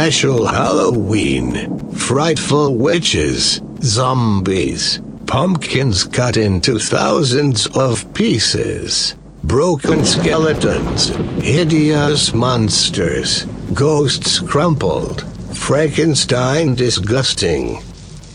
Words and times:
special 0.00 0.46
Halloween. 0.46 1.78
Frightful 1.92 2.74
witches, 2.74 3.60
zombies, 3.82 4.98
pumpkins 5.26 6.04
cut 6.04 6.38
into 6.38 6.78
thousands 6.78 7.66
of 7.76 8.10
pieces, 8.14 9.14
broken 9.44 10.02
skeletons, 10.06 11.08
hideous 11.44 12.32
monsters, 12.32 13.44
ghosts 13.74 14.38
crumpled, 14.38 15.20
Frankenstein 15.54 16.74
disgusting. 16.74 17.82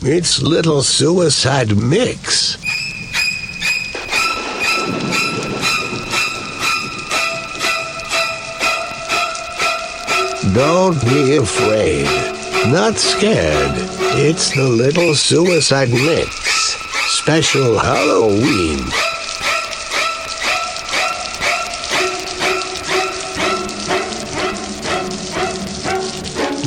It's 0.03 0.43
Little 0.43 0.83
Suicide 0.83 1.75
Mix. 1.75 2.57
Don't 10.55 10.97
be 11.03 11.35
afraid. 11.35 12.05
Not 12.71 12.95
scared. 12.95 13.73
It's 14.17 14.55
the 14.55 14.63
Little 14.63 15.13
Suicide 15.13 15.89
Mix. 15.89 16.31
Special 17.19 17.77
Halloween. 17.77 18.79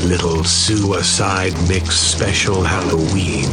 Little 0.06 0.44
Suicide 0.44 1.54
Mix 1.66 1.96
Special 1.96 2.62
Halloween. 2.62 3.50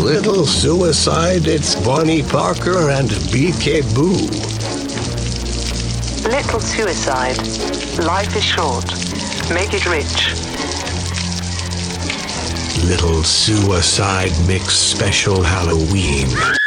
Little 0.00 0.46
Suicide, 0.46 1.48
it's 1.48 1.74
Bonnie 1.74 2.22
Parker 2.22 2.90
and 2.90 3.10
BK 3.32 3.82
Boo. 3.96 4.12
Little 6.28 6.60
suicide. 6.60 7.36
Life 7.98 8.36
is 8.36 8.44
short. 8.44 9.01
Make 9.50 9.74
it 9.74 9.86
rich. 9.86 10.34
Little 12.84 13.22
Suicide 13.22 14.32
Mix 14.46 14.74
Special 14.74 15.42
Halloween. 15.42 16.61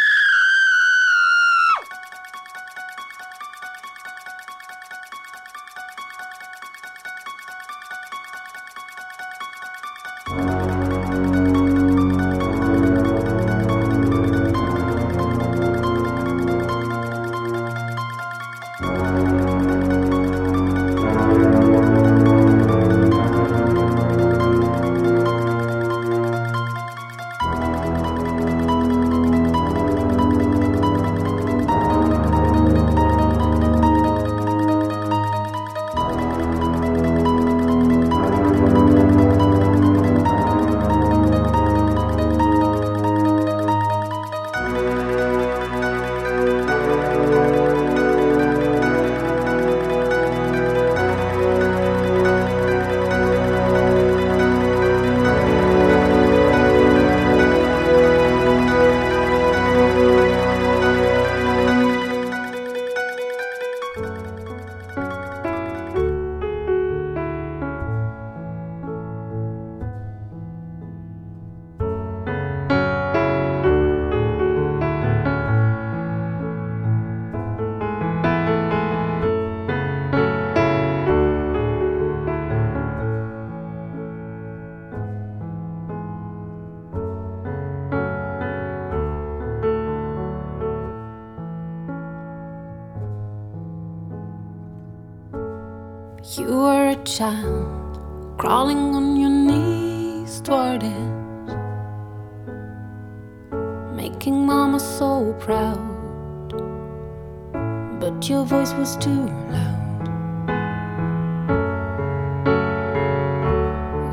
Loud. 109.56 110.08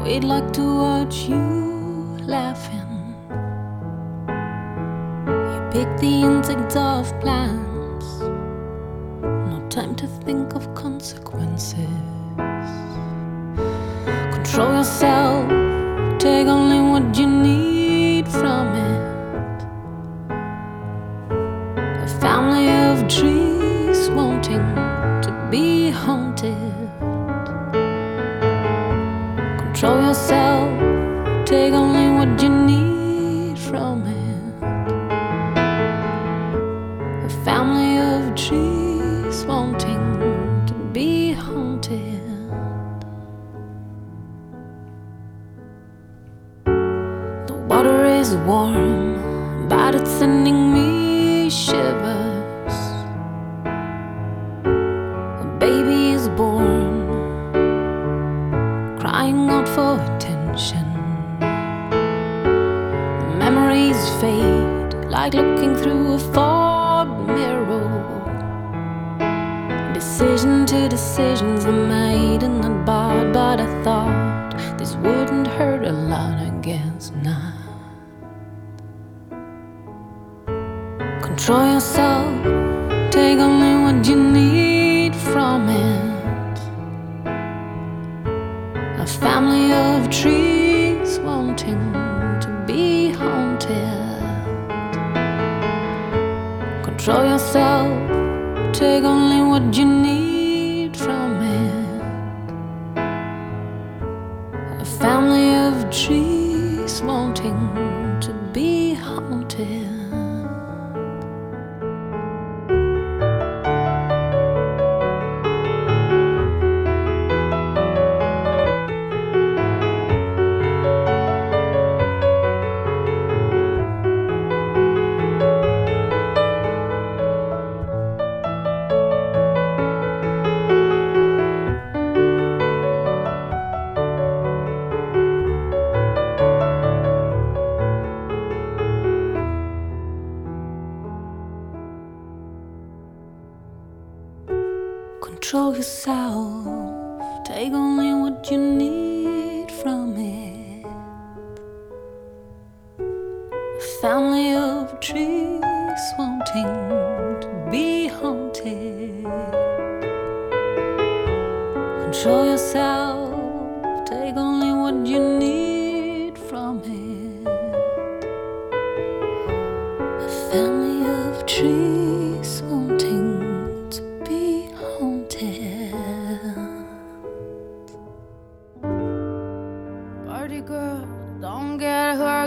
We'd 0.03 0.25
like 0.25 0.53
to 0.55 0.63
watch 0.63 1.17
you 1.29 2.19
laughing. 2.21 3.15
You 5.29 5.61
pick 5.71 5.89
the 5.99 6.23
insects 6.29 6.77
off 6.77 7.09
plants. 7.21 8.07
No 9.23 9.67
time 9.71 9.95
to 9.97 10.07
think 10.07 10.55
of 10.55 10.75
consequences. 10.75 11.89
Control 14.35 14.73
yourself, 14.79 15.49
take 16.19 16.47
only 16.47 16.81
what 16.91 17.17
you 17.19 17.27
need 17.27 18.29
from 18.29 18.75
it. 18.77 18.82
Haunted. 26.43 26.82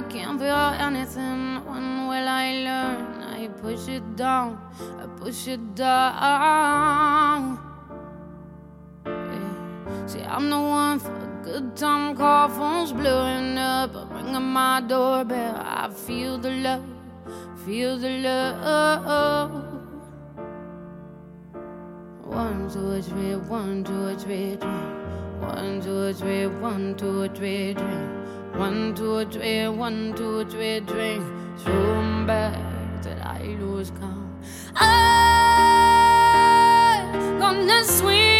can't 0.10 0.40
feel 0.40 0.74
anything. 0.80 1.64
When 1.66 2.08
will 2.08 2.28
I 2.28 2.52
learn? 2.68 3.24
I 3.24 3.48
push 3.62 3.88
it 3.88 4.16
down, 4.16 4.58
I 5.02 5.06
push 5.20 5.48
it 5.48 5.76
down. 5.76 7.60
See, 10.08 10.22
I'm 10.22 10.50
the 10.50 10.60
one 10.60 11.00
for 11.00 11.12
a 11.12 11.42
good 11.44 11.76
time. 11.76 12.16
Call 12.16 12.50
phones 12.50 12.92
blowing 12.94 13.58
up, 13.58 13.96
I'm 13.96 14.10
ringing 14.14 14.54
my 14.54 14.82
doorbell. 14.82 15.56
I 15.58 15.90
feel 15.90 16.38
the 16.38 16.52
love, 16.52 16.84
feel 17.66 17.98
the 17.98 18.20
love. 18.20 19.52
One, 22.24 22.70
two, 22.70 23.02
three, 23.02 23.36
one, 23.36 23.84
two, 23.84 24.16
three, 24.18 24.56
three. 24.56 24.70
One, 25.40 25.82
two, 25.82 26.14
three, 26.14 26.48
one, 26.48 26.96
two, 26.96 27.28
three, 27.30 27.74
three. 27.74 28.05
One, 28.58 28.96
two, 28.96 29.26
three, 29.26 29.68
one, 29.68 30.14
two, 30.16 30.46
three, 30.46 30.80
drink. 30.80 31.24
Zoom 31.58 32.26
back 32.26 32.58
till 33.02 33.22
I 33.22 33.58
lose 33.60 33.92
count. 33.92 34.32
I'm 37.06 37.40
gonna 37.40 37.84
swing. 37.84 38.35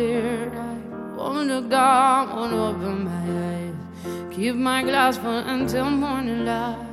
dear. 0.00 0.50
I 0.54 1.16
won't 1.16 1.48
look 1.48 1.68
down, 1.68 2.30
won't 2.34 2.54
open 2.66 3.04
my 3.04 3.22
eyes. 3.48 4.34
Keep 4.34 4.54
my 4.70 4.82
glass 4.82 5.18
full 5.18 5.42
until 5.54 5.90
morning 5.90 6.44
light. 6.46 6.86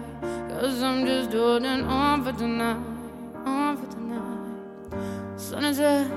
Cause 0.49 0.81
I'm 0.81 1.05
just 1.05 1.31
holding 1.31 1.83
on 1.99 2.23
for 2.23 2.33
tonight, 2.41 2.83
on 3.45 3.77
for 3.79 3.87
tonight. 3.95 5.39
Sun 5.39 5.63
is 5.71 5.79
up, 5.79 6.07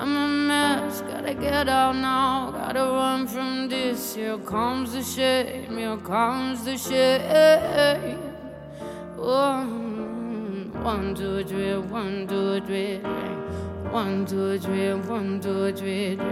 I'm 0.00 0.16
a 0.24 0.26
mess. 0.48 1.00
Gotta 1.02 1.34
get 1.34 1.68
out 1.68 1.96
now, 1.96 2.50
gotta 2.50 2.84
run 2.98 3.26
from 3.26 3.68
this. 3.68 4.14
Here 4.16 4.38
comes 4.38 4.92
the 4.92 5.02
shame, 5.02 5.78
here 5.78 5.96
comes 5.96 6.64
the 6.64 6.76
shame. 6.76 8.18
One, 9.16 10.72
oh, 10.74 10.84
one, 10.90 11.14
two, 11.14 11.44
three, 11.44 11.76
one, 11.78 12.26
two, 12.26 12.60
three. 12.66 13.33
One 13.94 14.26
two 14.26 14.58
three, 14.58 14.92
one 14.92 15.40
two 15.40 15.70
three, 15.72 16.16
three. 16.16 16.26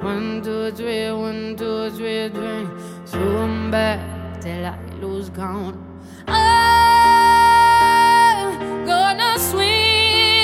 One 0.00 0.42
two 0.42 0.72
three, 0.72 1.12
one 1.12 1.54
two 1.56 1.90
three, 1.90 2.28
three. 2.28 2.66
Throw 3.06 3.42
'em. 3.42 3.46
Zoom 3.46 3.70
back 3.70 4.00
till 4.40 4.66
I 4.66 4.76
lose 5.00 5.30
count. 5.30 5.76
I'm 6.26 6.84
gonna 8.84 9.38
swing. 9.38 10.37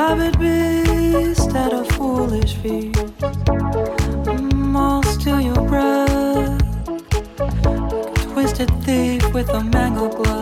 rabbit 0.00 0.38
beast 0.38 1.54
at 1.54 1.72
a 1.74 1.84
foolish 1.92 2.54
fear. 2.62 2.90
Mm, 4.32 4.74
all 4.74 5.02
steal 5.02 5.40
your 5.48 5.62
breath, 5.68 6.62
twisted 8.32 8.70
thief 8.84 9.22
with 9.34 9.50
a 9.50 9.62
mangled 9.62 10.14
glove. 10.16 10.39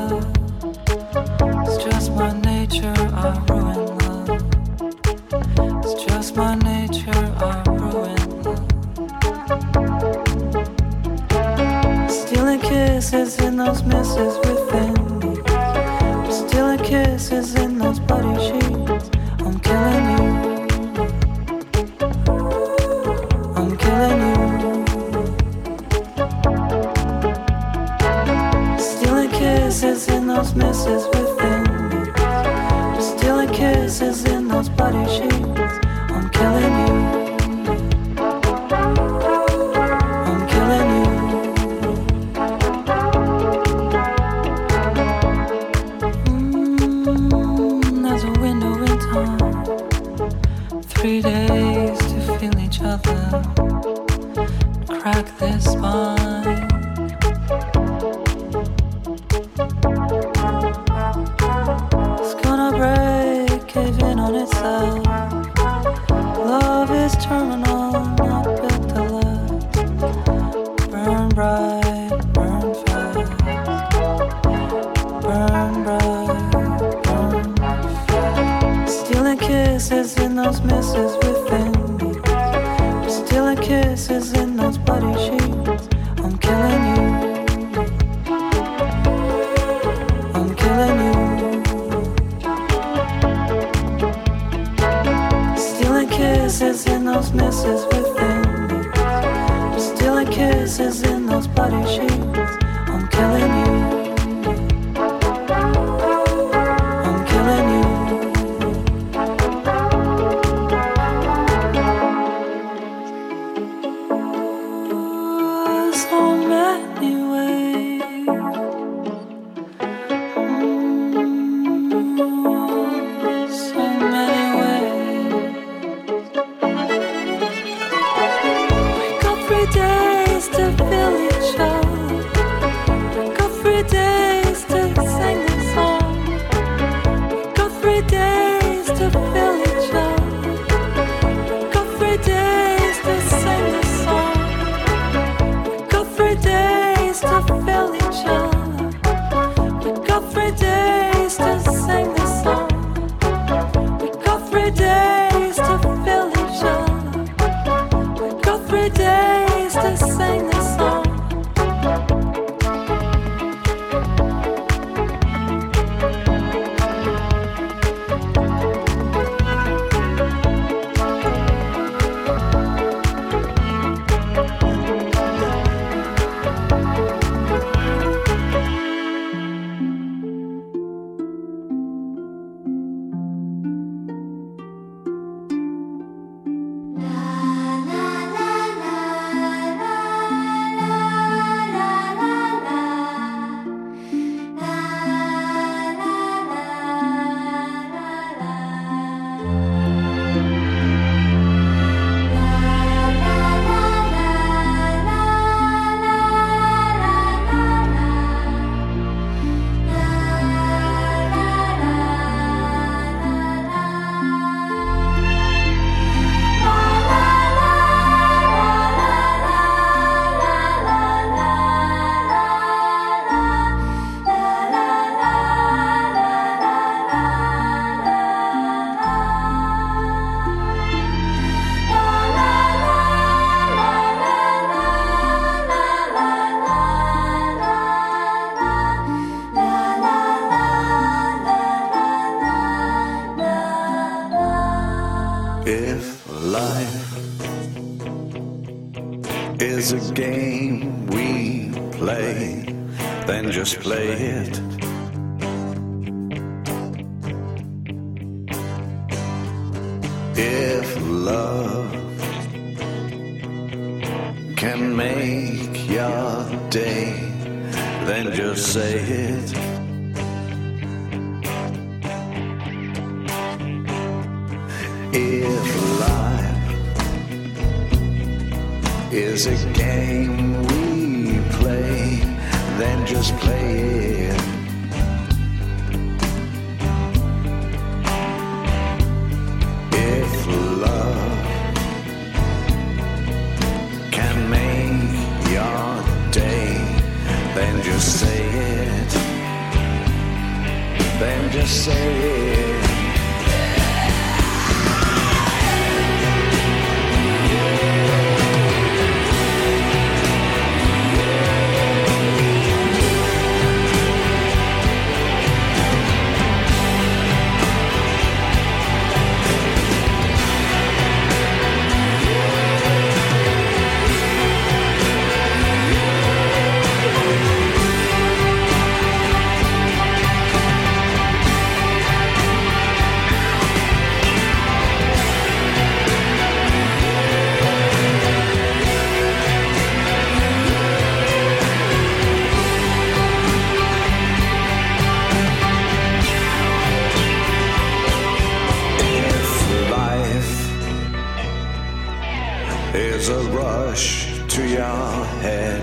There's 352.92 353.28
a 353.28 353.42
rush 353.50 354.26
to 354.48 354.66
your 354.66 355.24
head, 355.44 355.82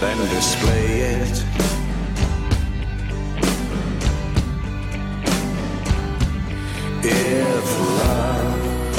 then 0.00 0.16
display 0.30 1.00
it. 1.00 1.44
If 7.02 7.80
love 8.00 8.96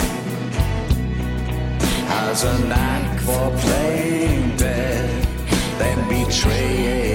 has 2.07 2.43
a 2.43 2.59
knack 2.67 3.19
for 3.21 3.49
playing 3.57 4.55
dead, 4.57 5.09
then 5.79 6.07
betray 6.07 6.75
it. 6.77 7.14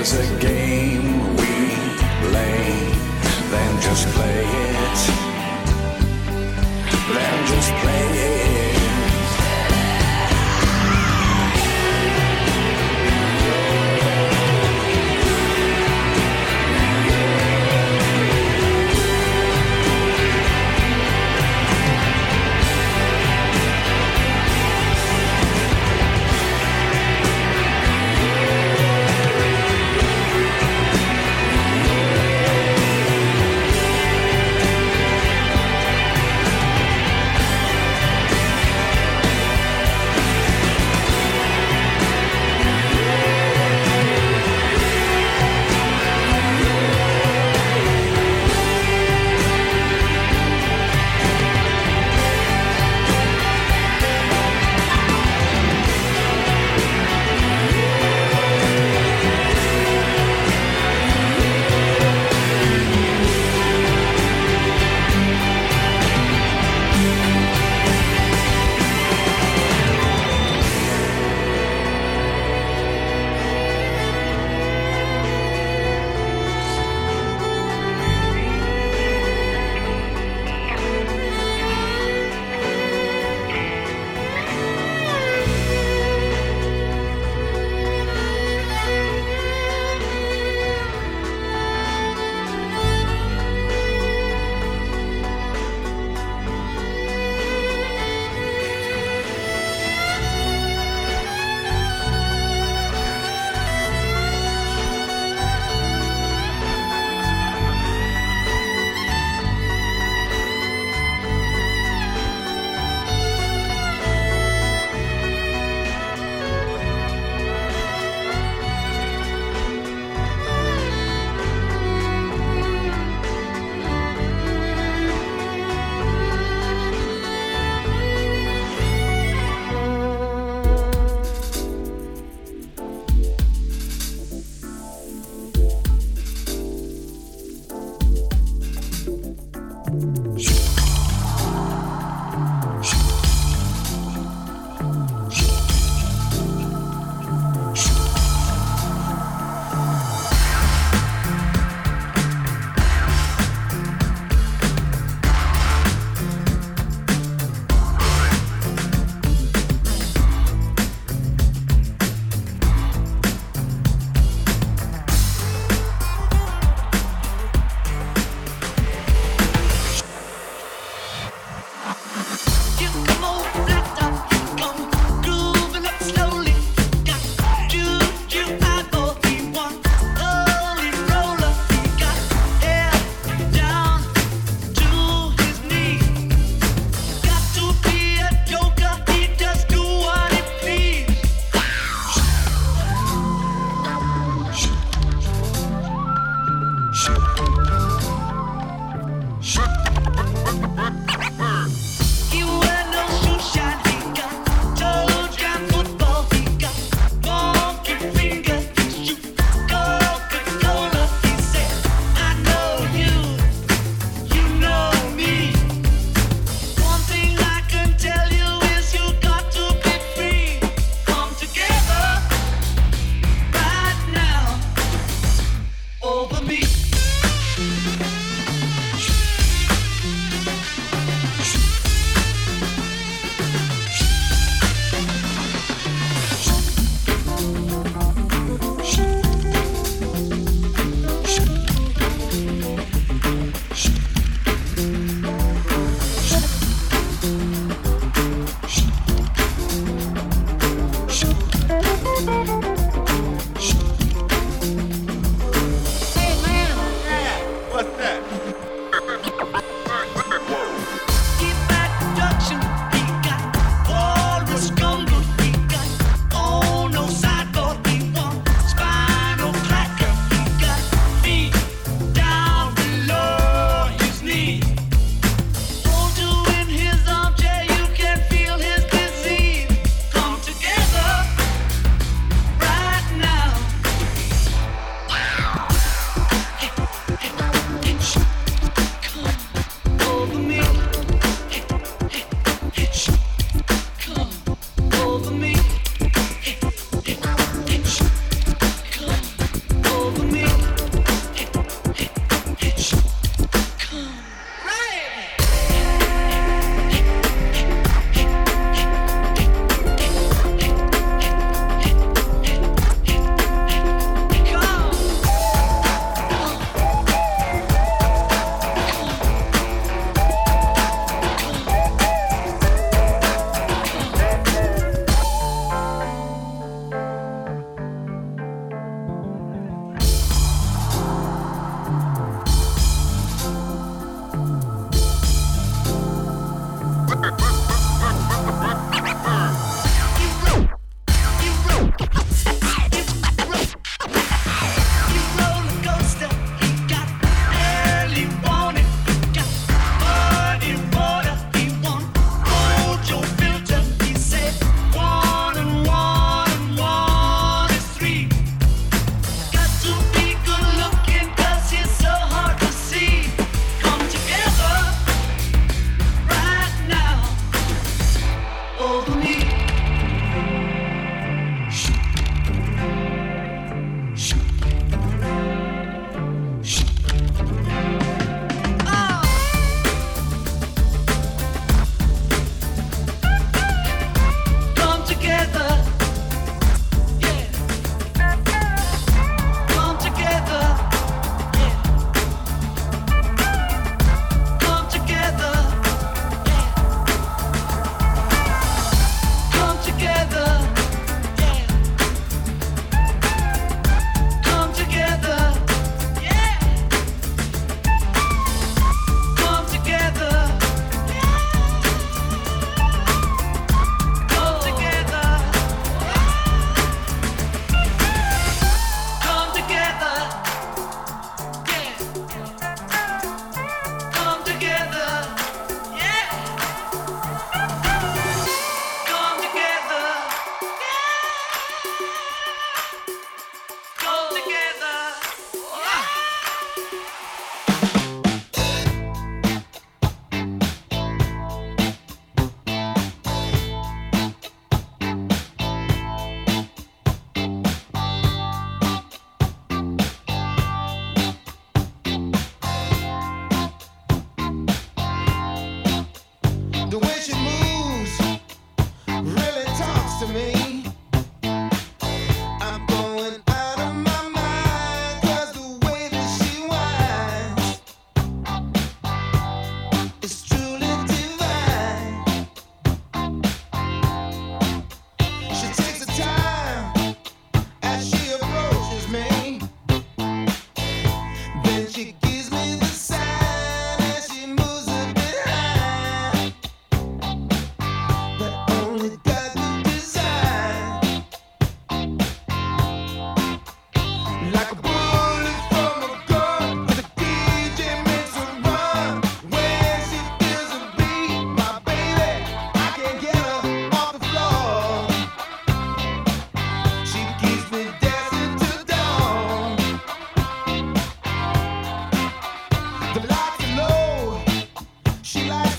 Is 0.00 0.14
a 0.14 0.38
game 0.40 1.36
we 1.36 1.52
play, 2.22 2.72
then 3.50 3.80
just 3.82 4.08
play 4.14 4.46
it. 4.46 4.98
Then 7.12 7.46
just 7.46 7.72
play 7.82 8.34
it. 8.34 8.39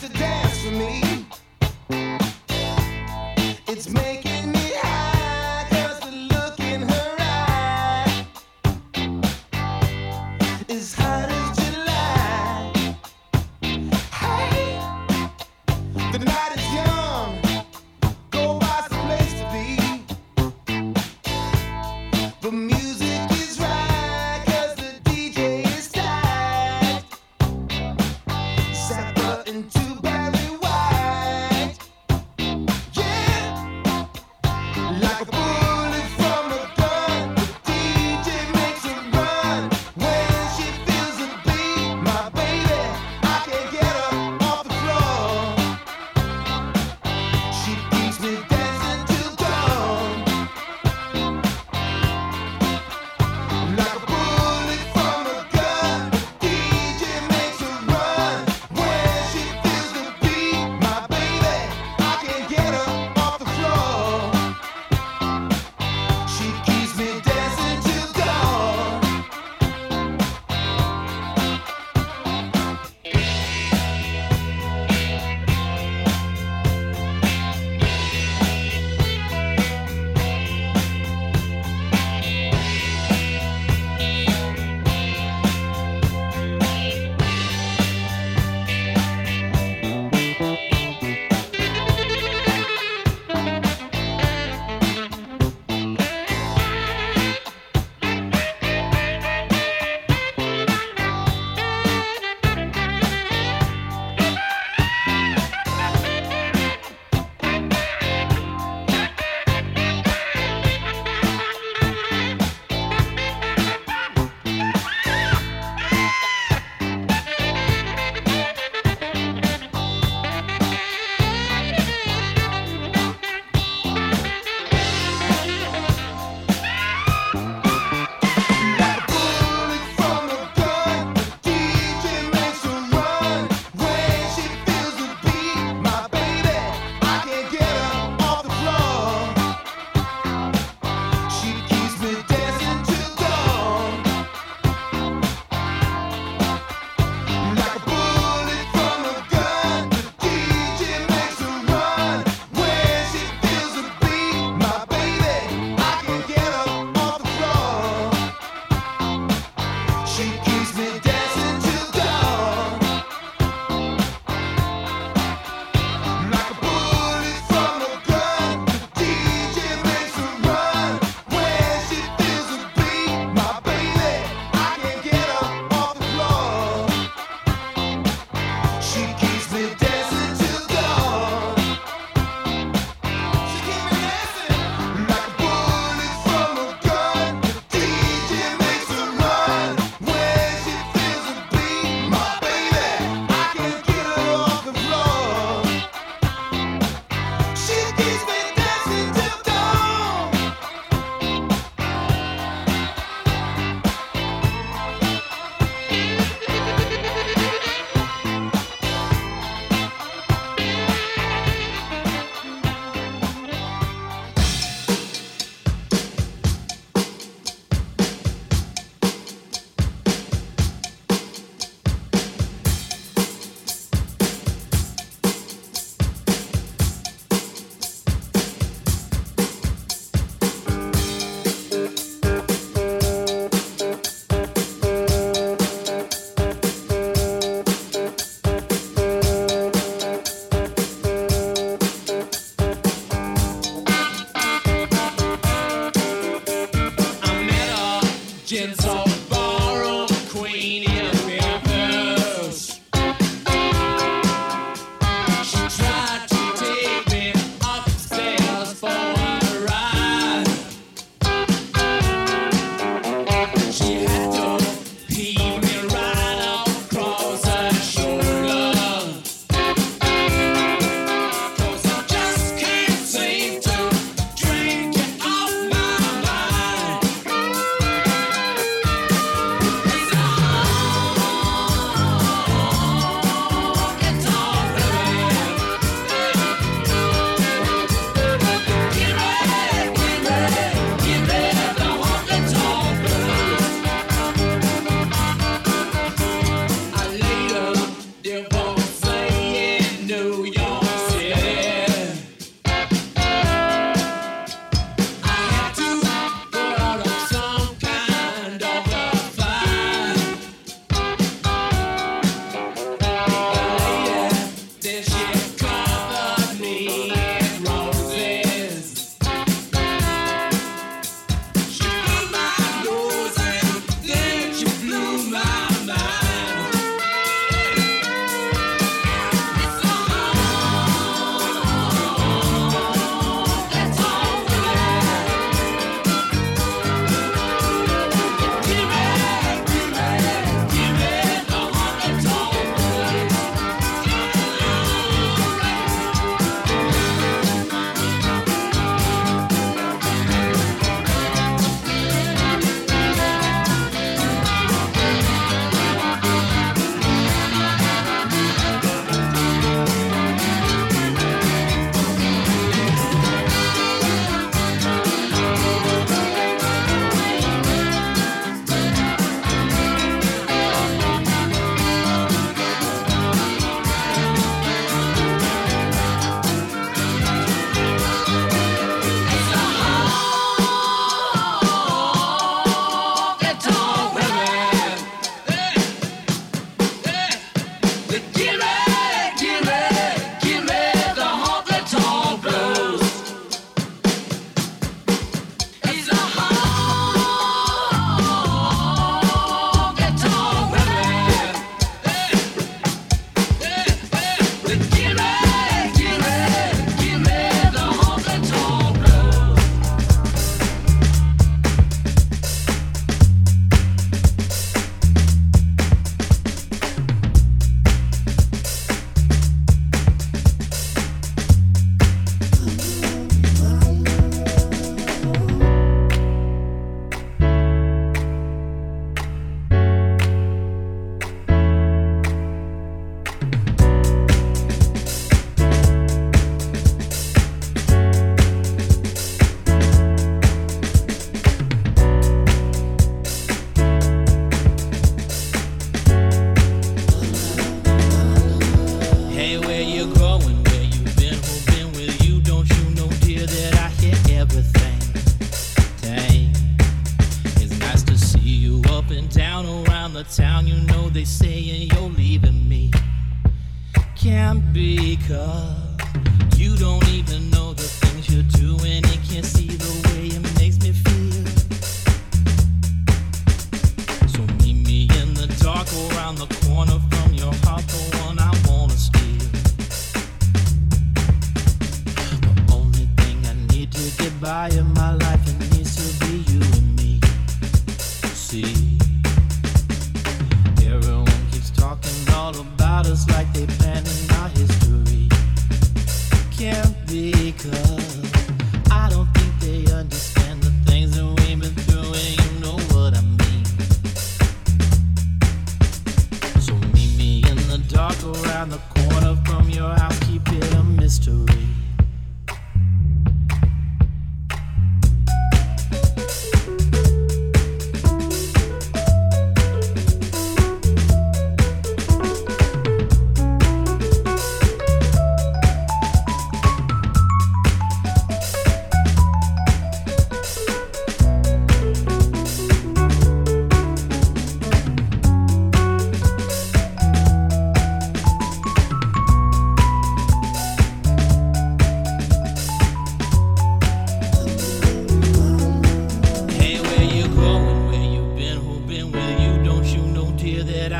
to 0.01 0.09
dance 0.13 0.63
for 0.63 0.71
me. 0.71 1.10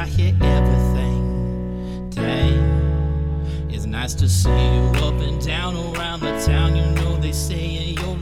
I 0.02 0.06
hear 0.06 0.36
everything. 0.42 2.10
Dang, 2.10 3.70
it's 3.70 3.86
nice 3.86 4.16
to 4.16 4.28
see 4.28 4.50
you 4.50 4.82
up 4.96 5.14
and 5.22 5.40
down 5.46 5.76
around 5.76 6.22
the 6.22 6.44
town. 6.44 6.76
You 6.76 6.86
know 6.96 7.18
they 7.18 7.32
say 7.32 7.94
you're 8.00 8.16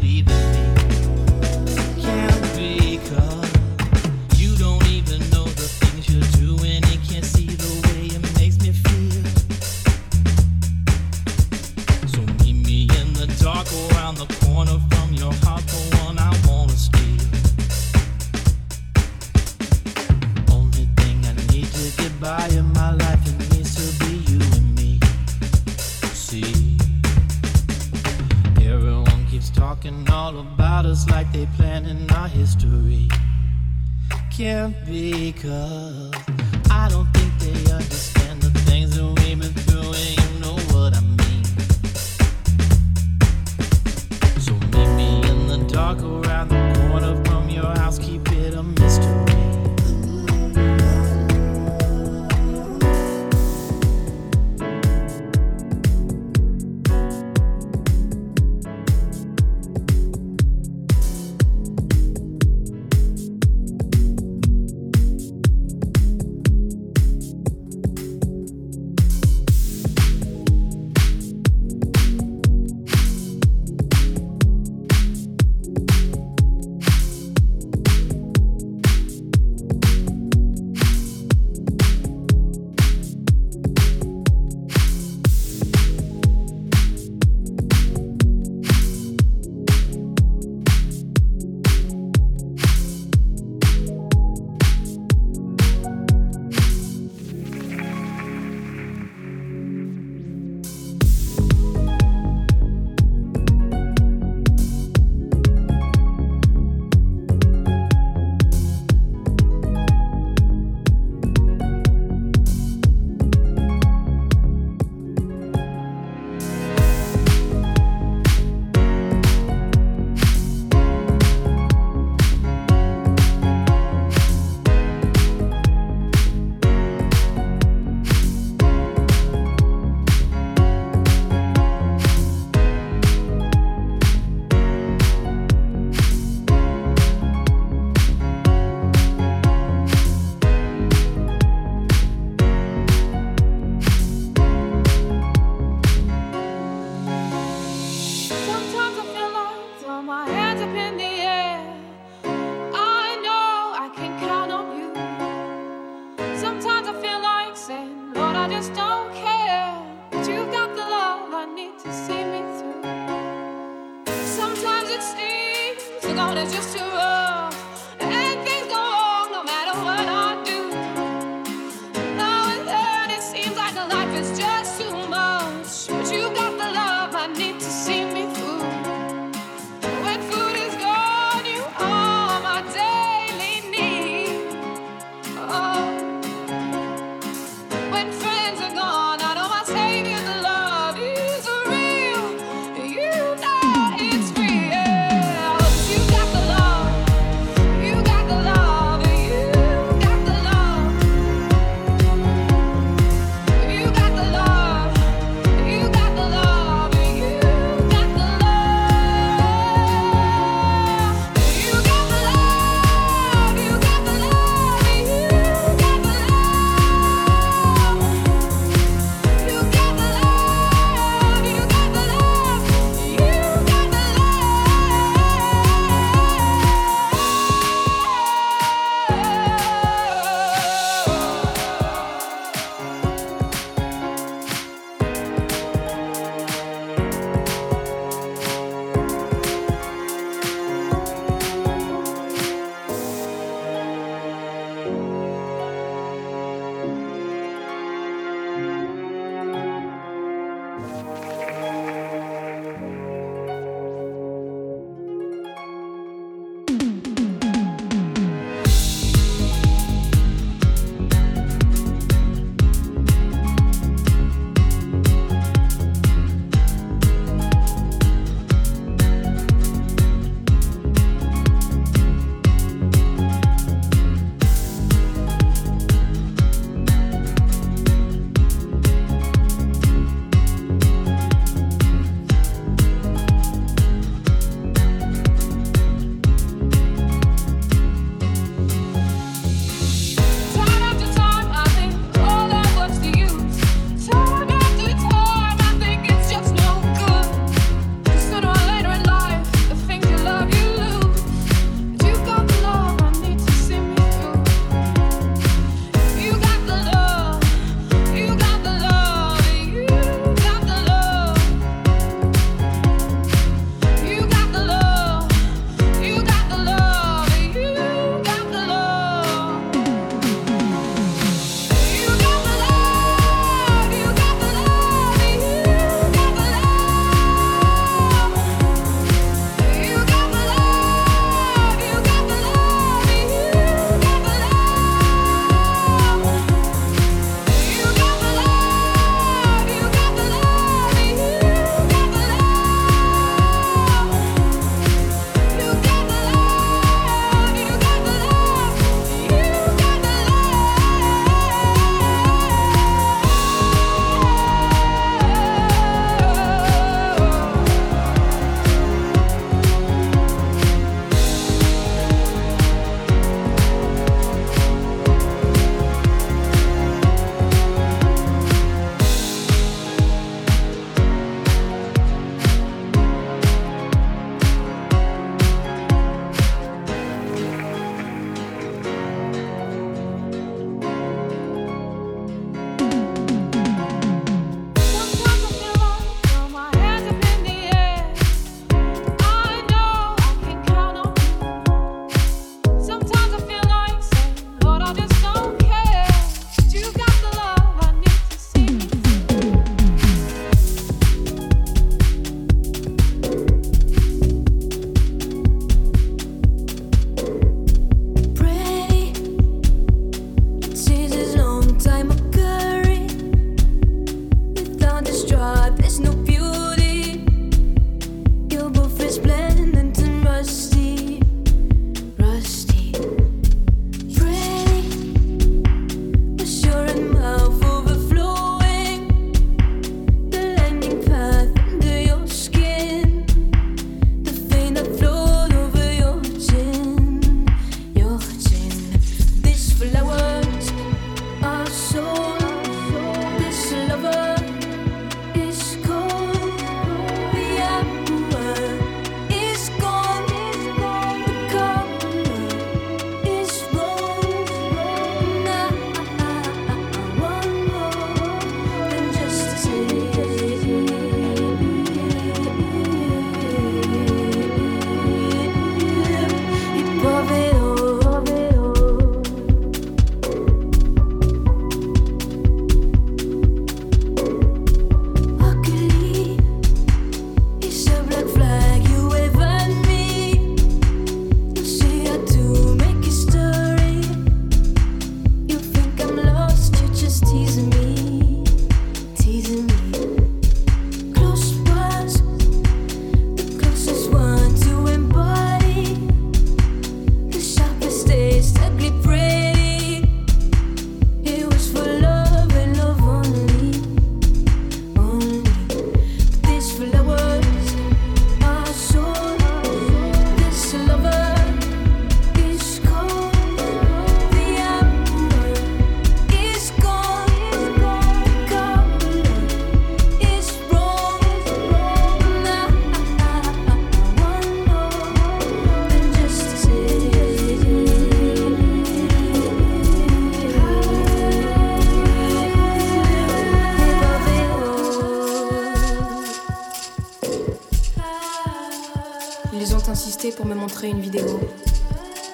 pour 540.36 540.46
me 540.46 540.56
montrer 540.56 540.90
une 540.90 541.00
vidéo 541.00 541.40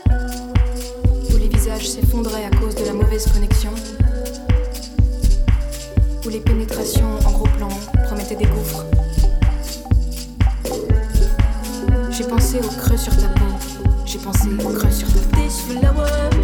où 0.10 1.38
les 1.38 1.48
visages 1.48 1.90
s'effondraient 1.90 2.46
à 2.46 2.50
cause 2.56 2.76
de 2.76 2.84
la 2.86 2.94
mauvaise 2.94 3.26
connexion, 3.32 3.72
où 6.26 6.30
les 6.30 6.40
pénétrations 6.40 7.20
en 7.26 7.32
gros 7.32 7.48
plan 7.58 7.70
promettaient 8.06 8.36
des 8.36 8.46
gouffres. 8.46 8.86
J'ai 12.12 12.24
pensé 12.26 12.60
au 12.60 12.82
creux 12.82 12.98
sur 12.98 13.16
ta 13.16 13.28
peau, 13.28 13.46
j'ai 14.06 14.20
pensé 14.20 14.48
au 14.50 14.70
creux 14.70 14.92
sur 14.92 15.08
ta 15.08 15.20
peau. 15.20 16.35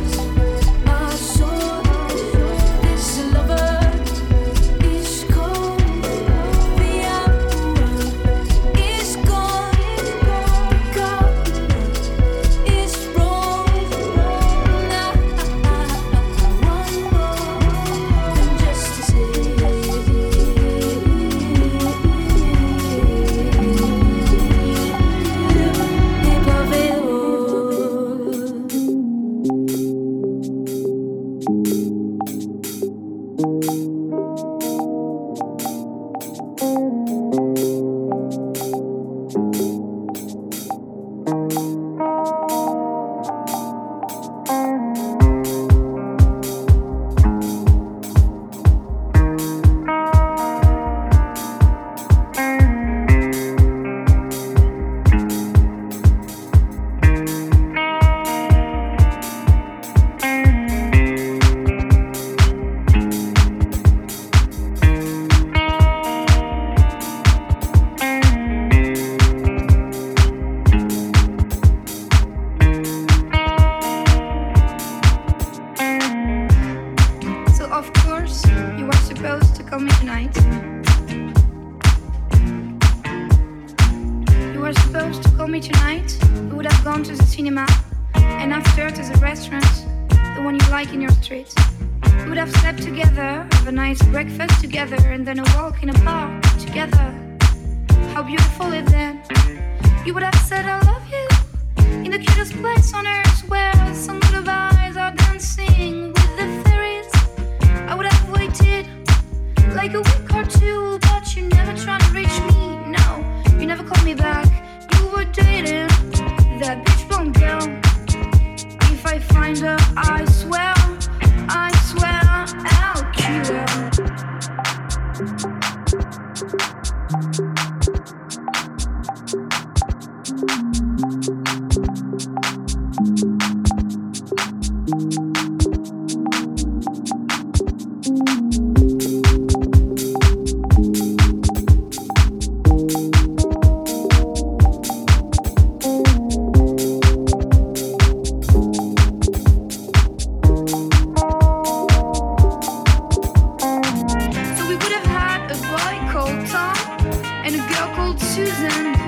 and 157.44 157.56
a 157.56 157.58
girl 157.58 157.96
called 157.96 158.20
Susan. 158.20 159.01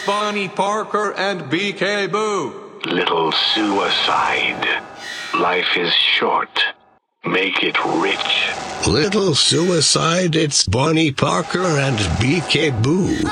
It's 0.00 0.06
Bonnie 0.06 0.48
Parker 0.48 1.12
and 1.12 1.42
BK 1.42 2.10
Boo. 2.10 2.80
Little 2.86 3.32
suicide. 3.32 4.82
Life 5.34 5.76
is 5.76 5.92
short. 5.92 6.58
Make 7.26 7.62
it 7.62 7.76
rich. 7.84 8.86
Little 8.86 9.34
suicide, 9.34 10.36
it's 10.36 10.66
Bonnie 10.66 11.12
Parker 11.12 11.66
and 11.66 11.98
BK 12.18 12.82
Boo. 12.82 13.30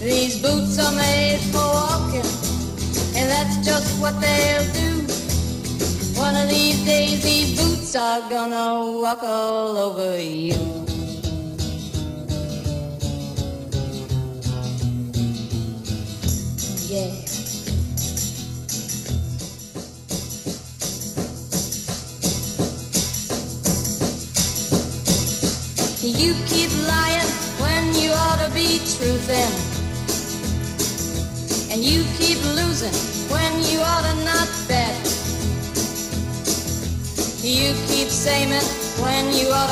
These 0.00 0.40
boots 0.40 0.78
are 0.78 0.92
made 0.92 1.40
for 1.50 1.58
walking, 1.58 2.24
and 3.16 3.28
that's 3.28 3.56
just 3.66 4.00
what 4.00 4.20
they'll 4.20 4.72
do. 4.72 5.02
One 6.20 6.36
of 6.36 6.48
these 6.48 6.84
days, 6.84 7.22
these 7.22 7.60
boots 7.60 7.96
are 7.96 8.20
gonna 8.30 9.00
walk 9.00 9.22
all 9.24 9.76
over 9.76 10.20
you. 10.20 10.67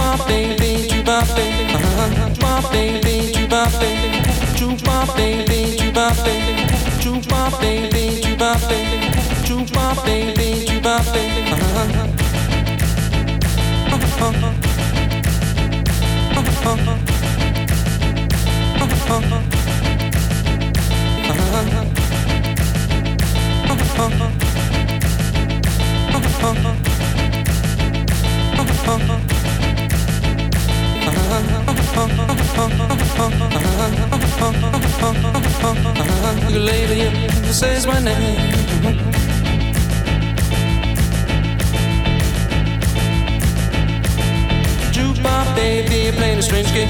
Jukebox 0.00 0.26
baby, 0.26 0.88
jukebox 0.88 1.34
baby, 1.36 1.74
jukebox 2.16 2.70
baby, 2.72 3.14
jukebox 3.34 3.72
baby, 3.78 4.16
jukebox 4.56 5.06
baby, 5.16 5.60
jukebox 5.76 6.16
baby, 6.24 6.60
jukebox 7.00 7.60
baby, 7.60 8.04
jukebox 8.24 8.66
baby, 10.00 10.50
jukebox 10.64 11.12
baby, 11.12 11.12
jukebox 11.12 11.12
baby. 11.12 11.30
Ukulele 36.50 37.52
says 37.52 37.86
my 37.86 38.00
name. 38.00 38.60
Baby, 45.54 46.16
playing 46.16 46.38
a 46.38 46.42
strange 46.42 46.72
game. 46.72 46.88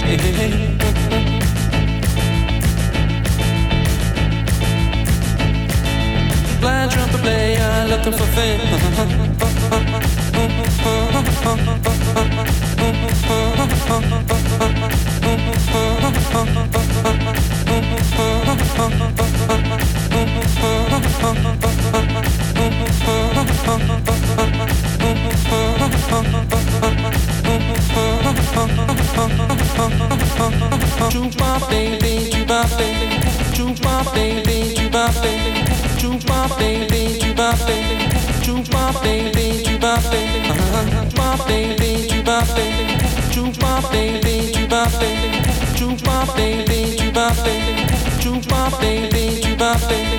Blind 6.60 6.90
trumpet 6.92 7.20
player 7.20 7.60
uh, 7.60 7.86
looking 7.88 8.12
for 8.12 8.26
fame 8.26 8.60
baby, 41.50 42.09
baby, 46.34 46.96
you 46.98 47.12
my 47.12 47.30
baby, 48.80 49.42
you 49.42 49.54
my 49.58 49.78
baby. 49.88 50.09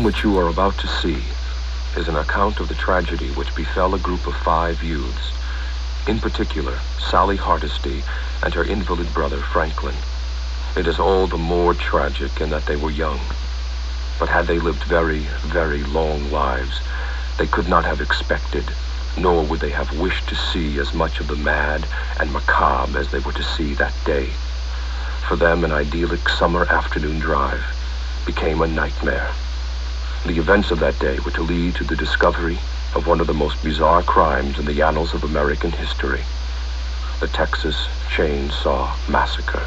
Film 0.00 0.06
which 0.06 0.24
you 0.24 0.38
are 0.38 0.48
about 0.48 0.78
to 0.78 0.86
see 0.86 1.18
is 1.94 2.08
an 2.08 2.16
account 2.16 2.58
of 2.58 2.68
the 2.68 2.74
tragedy 2.74 3.28
which 3.32 3.54
befell 3.54 3.94
a 3.94 3.98
group 3.98 4.26
of 4.26 4.34
five 4.36 4.82
youths, 4.82 5.32
in 6.08 6.18
particular 6.18 6.78
Sally 7.10 7.36
Hardesty 7.36 8.02
and 8.42 8.54
her 8.54 8.64
invalid 8.64 9.12
brother 9.12 9.36
Franklin. 9.36 9.94
It 10.74 10.86
is 10.86 10.98
all 10.98 11.26
the 11.26 11.36
more 11.36 11.74
tragic 11.74 12.40
in 12.40 12.48
that 12.48 12.64
they 12.64 12.76
were 12.76 12.90
young. 12.90 13.20
But 14.18 14.30
had 14.30 14.46
they 14.46 14.58
lived 14.58 14.84
very, 14.84 15.26
very 15.52 15.82
long 15.82 16.30
lives, 16.30 16.80
they 17.36 17.46
could 17.46 17.68
not 17.68 17.84
have 17.84 18.00
expected, 18.00 18.64
nor 19.18 19.44
would 19.44 19.60
they 19.60 19.70
have 19.70 19.98
wished 19.98 20.30
to 20.30 20.34
see 20.34 20.78
as 20.78 20.94
much 20.94 21.20
of 21.20 21.26
the 21.26 21.36
mad 21.36 21.86
and 22.18 22.32
macabre 22.32 22.98
as 22.98 23.10
they 23.10 23.18
were 23.18 23.32
to 23.32 23.42
see 23.42 23.74
that 23.74 23.94
day. 24.06 24.30
For 25.28 25.36
them, 25.36 25.62
an 25.62 25.72
idyllic 25.72 26.26
summer 26.26 26.64
afternoon 26.64 27.18
drive 27.18 27.62
became 28.24 28.62
a 28.62 28.66
nightmare. 28.66 29.30
The 30.26 30.38
events 30.38 30.70
of 30.70 30.80
that 30.80 30.98
day 30.98 31.18
were 31.18 31.30
to 31.30 31.42
lead 31.42 31.74
to 31.76 31.84
the 31.84 31.96
discovery 31.96 32.58
of 32.94 33.06
one 33.06 33.20
of 33.20 33.26
the 33.26 33.32
most 33.34 33.62
bizarre 33.64 34.02
crimes 34.02 34.58
in 34.58 34.66
the 34.66 34.82
annals 34.82 35.14
of 35.14 35.24
American 35.24 35.72
history, 35.72 36.22
the 37.20 37.28
Texas 37.28 37.88
Chainsaw 38.10 38.94
Massacre. 39.08 39.66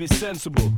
Be 0.00 0.06
sensible. 0.06 0.72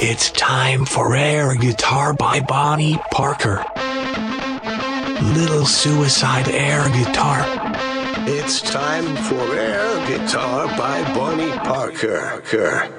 It's 0.00 0.30
time 0.30 0.84
for 0.84 1.16
air 1.16 1.56
guitar 1.56 2.14
by 2.14 2.38
Bonnie 2.38 3.00
Parker. 3.10 3.64
Little 5.34 5.66
suicide 5.66 6.48
air 6.48 6.88
guitar. 6.90 7.42
It's 8.28 8.60
time 8.60 9.16
for 9.16 9.56
air 9.56 10.06
guitar 10.06 10.68
by 10.78 11.02
Bonnie 11.14 11.50
Parker. 11.50 12.94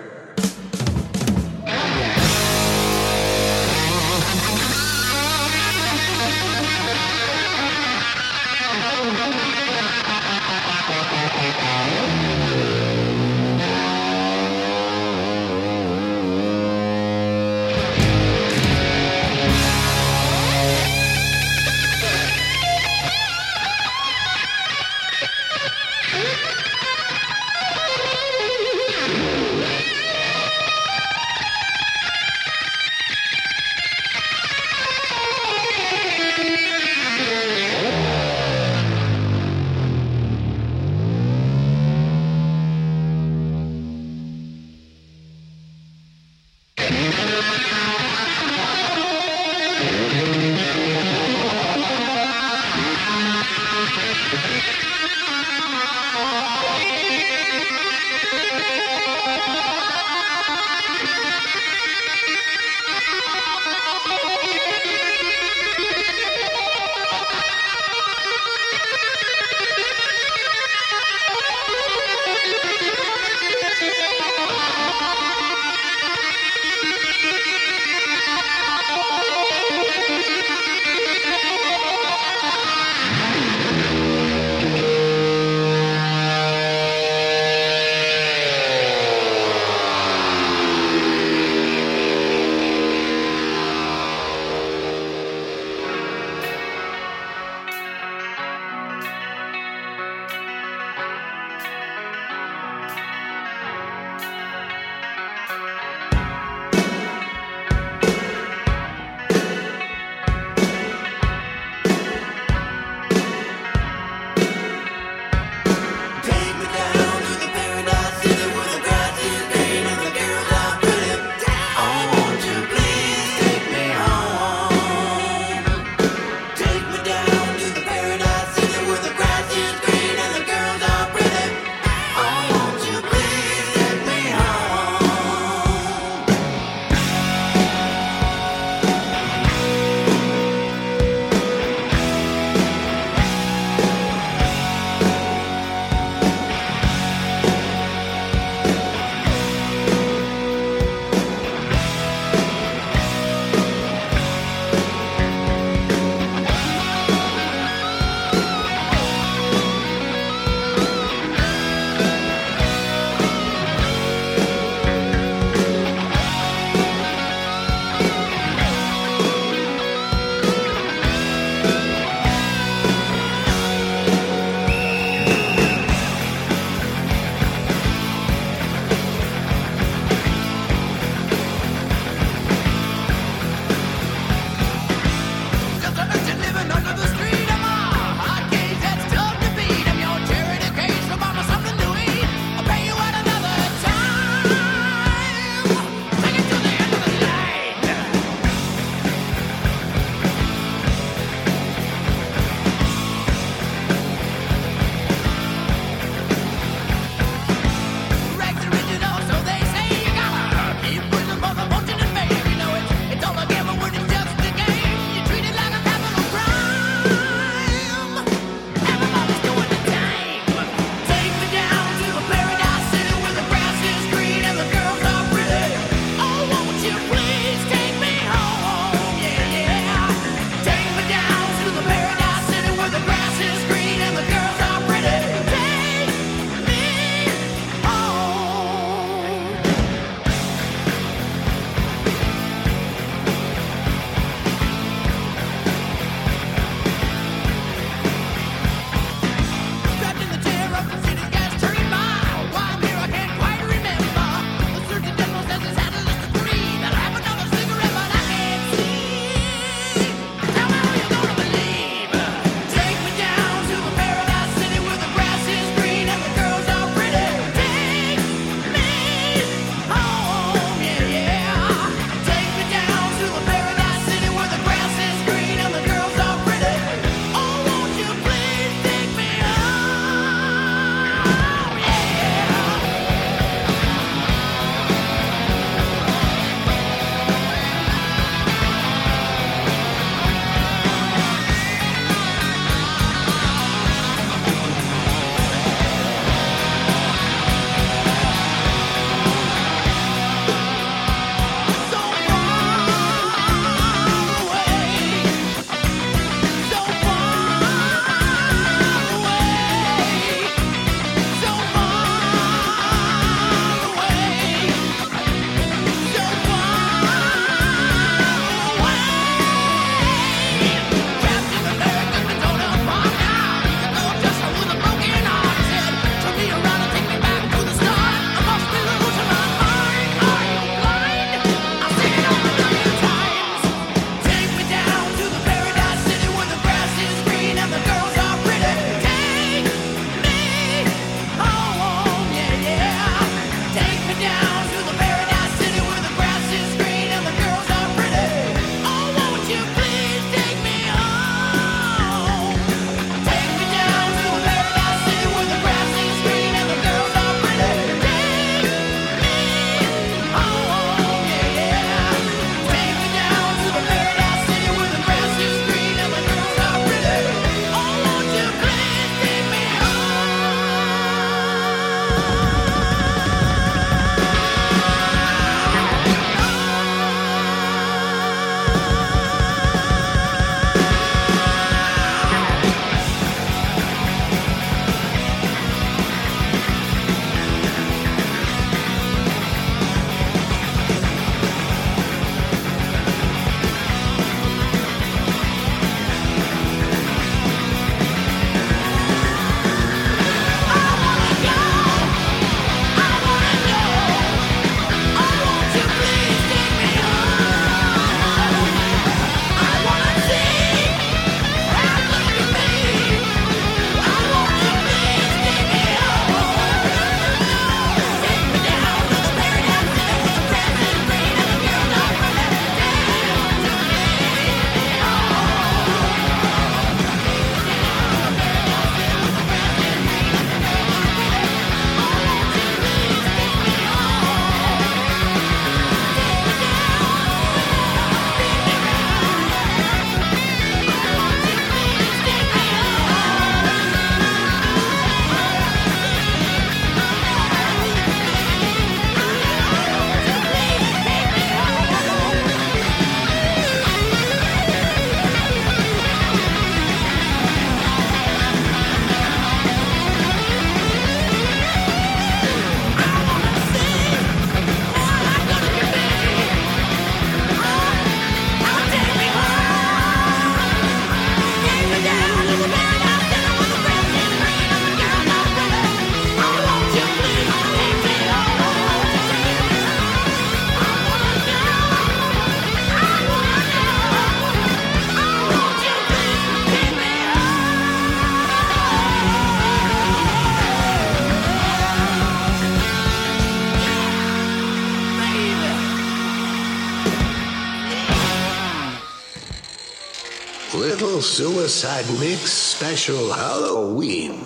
Suicide 501.69 502.09
Mix 502.19 502.51
Special 502.51 503.31
Halloween. 503.31 504.43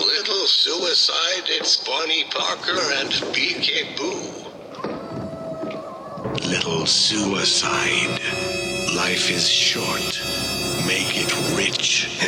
Little 0.00 0.46
Suicide, 0.48 1.44
it's 1.46 1.76
Bonnie 1.86 2.24
Parker 2.24 2.80
and 2.96 3.10
BK 3.32 3.96
Boo. 3.96 4.18
Little 6.48 6.86
Suicide, 6.86 8.20
life 8.96 9.30
is 9.30 9.48
short. 9.48 10.20
Make 10.88 11.14
it 11.14 11.32
rich. 11.56 12.18